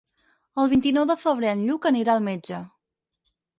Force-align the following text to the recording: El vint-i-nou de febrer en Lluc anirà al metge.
El 0.63 0.71
vint-i-nou 0.71 1.05
de 1.11 1.17
febrer 1.25 1.53
en 1.57 1.63
Lluc 1.69 1.87
anirà 1.93 2.17
al 2.17 2.25
metge. 2.31 2.65